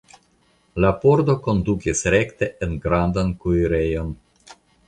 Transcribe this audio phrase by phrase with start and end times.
[0.85, 4.11] La pordo kondukis rekte en grandan kuirejon.